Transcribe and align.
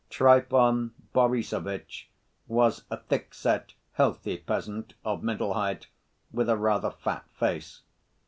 Trifon 0.09 0.93
Borissovitch 1.13 2.07
was 2.47 2.85
a 2.89 2.97
thick‐set, 2.97 3.73
healthy 3.91 4.37
peasant, 4.37 4.95
of 5.05 5.21
middle 5.21 5.53
height, 5.53 5.89
with 6.31 6.49
a 6.49 6.57
rather 6.57 6.89
fat 6.89 7.25
face. 7.33 7.83